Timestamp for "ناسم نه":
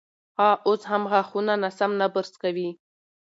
1.63-2.07